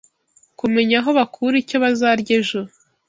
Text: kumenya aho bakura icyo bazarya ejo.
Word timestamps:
kumenya 0.59 0.95
aho 1.01 1.09
bakura 1.17 1.55
icyo 1.63 1.77
bazarya 1.83 2.31
ejo. 2.39 2.59